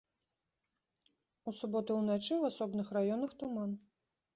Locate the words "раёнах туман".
3.01-3.83